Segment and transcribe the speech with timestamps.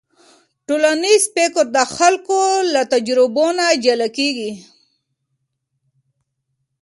[0.67, 2.41] ټولنیز فکر د خلکو
[2.73, 4.51] له تجربو نه جلا کېږي.